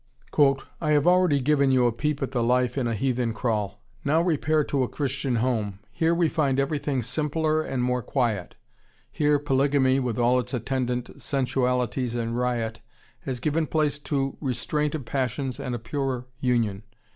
]"I 0.81 0.93
have 0.93 1.05
already 1.05 1.39
given 1.39 1.69
you 1.69 1.85
a 1.85 1.91
peep 1.91 2.23
at 2.23 2.31
the 2.31 2.41
life 2.41 2.75
in 2.75 2.87
a 2.87 2.95
heathen 2.95 3.35
kraal. 3.35 3.79
Now 4.03 4.19
repair 4.19 4.63
to 4.63 4.81
a 4.81 4.87
Christian 4.89 5.35
home. 5.35 5.77
Here 5.91 6.15
we 6.15 6.27
find 6.27 6.59
everything 6.59 7.03
simpler 7.03 7.61
and 7.61 7.83
more 7.83 8.01
quiet. 8.01 8.55
Here 9.11 9.37
polygamy, 9.37 9.99
with 9.99 10.17
all 10.17 10.39
its 10.39 10.55
attendant 10.55 11.21
sensualities 11.21 12.15
and 12.15 12.35
riot, 12.35 12.79
has 13.25 13.39
given 13.39 13.67
place 13.67 13.99
to 13.99 14.37
restraint 14.41 14.95
of 14.95 15.05
passions 15.05 15.59
and 15.59 15.75
a 15.75 15.77
purer 15.77 16.25
union. 16.39 16.81